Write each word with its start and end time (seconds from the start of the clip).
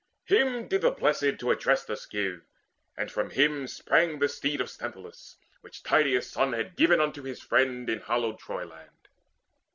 Him 0.25 0.67
did 0.67 0.81
the 0.81 0.89
Blessed 0.89 1.37
to 1.37 1.51
Adrastus 1.51 2.07
give: 2.09 2.41
And 2.97 3.11
from 3.11 3.29
him 3.29 3.67
sprang 3.67 4.17
the 4.17 4.27
steed 4.29 4.59
of 4.59 4.67
Sthenelus, 4.67 5.35
Which 5.59 5.83
Tydeus' 5.83 6.27
son 6.31 6.53
had 6.53 6.75
given 6.75 6.99
unto 6.99 7.21
his 7.21 7.39
friend 7.43 7.87
In 7.87 7.99
hallowed 7.99 8.39
Troyland. 8.39 9.09